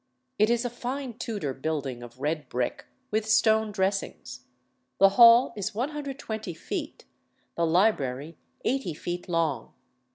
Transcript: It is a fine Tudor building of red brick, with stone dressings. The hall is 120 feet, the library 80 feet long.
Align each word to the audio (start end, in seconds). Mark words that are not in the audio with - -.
It 0.39 0.49
is 0.49 0.65
a 0.65 0.69
fine 0.71 1.13
Tudor 1.19 1.53
building 1.53 2.01
of 2.01 2.19
red 2.19 2.49
brick, 2.49 2.85
with 3.11 3.27
stone 3.29 3.71
dressings. 3.71 4.45
The 4.97 5.09
hall 5.09 5.53
is 5.55 5.75
120 5.75 6.55
feet, 6.55 7.05
the 7.55 7.67
library 7.67 8.35
80 8.65 8.95
feet 8.95 9.29
long. 9.29 9.73